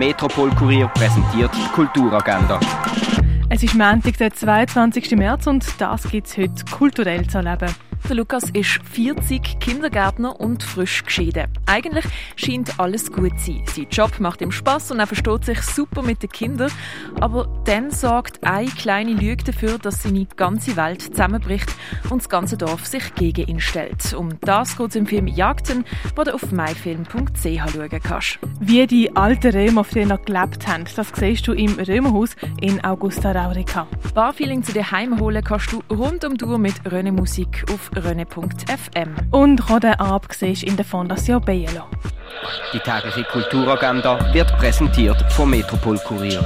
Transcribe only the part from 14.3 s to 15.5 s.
ihm Spaß und er versteht